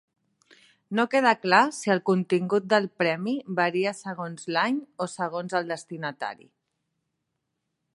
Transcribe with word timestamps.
No 0.99 1.03
queda 1.15 1.33
clar 1.43 1.59
si 1.81 1.93
el 1.97 2.01
contingut 2.11 2.65
del 2.73 2.89
premi 3.03 3.37
varia 3.61 3.95
segons 4.01 4.51
l'any 4.57 4.83
o 5.07 5.11
segons 5.17 5.59
el 5.61 5.73
destinatari. 5.75 6.53